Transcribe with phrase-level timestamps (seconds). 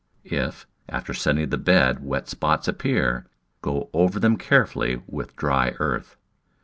[0.25, 3.27] If, after setting the bed, wet spots appear,
[3.61, 6.15] go over them carefully with dry earth.